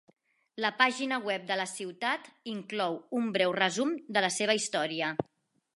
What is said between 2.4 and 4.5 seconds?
inclou un breu resum de la